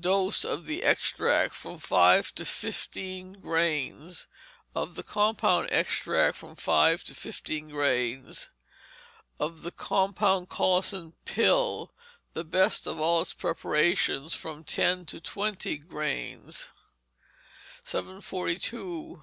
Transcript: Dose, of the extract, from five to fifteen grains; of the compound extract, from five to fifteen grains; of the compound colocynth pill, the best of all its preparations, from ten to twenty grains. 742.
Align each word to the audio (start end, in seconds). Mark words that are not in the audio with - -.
Dose, 0.00 0.46
of 0.46 0.64
the 0.64 0.82
extract, 0.82 1.52
from 1.54 1.76
five 1.76 2.34
to 2.36 2.46
fifteen 2.46 3.34
grains; 3.34 4.28
of 4.74 4.94
the 4.94 5.02
compound 5.02 5.68
extract, 5.70 6.38
from 6.38 6.56
five 6.56 7.04
to 7.04 7.14
fifteen 7.14 7.68
grains; 7.68 8.48
of 9.38 9.60
the 9.60 9.70
compound 9.70 10.48
colocynth 10.48 11.12
pill, 11.26 11.92
the 12.32 12.44
best 12.44 12.86
of 12.86 12.98
all 12.98 13.20
its 13.20 13.34
preparations, 13.34 14.32
from 14.32 14.64
ten 14.64 15.04
to 15.04 15.20
twenty 15.20 15.76
grains. 15.76 16.70
742. 17.82 19.22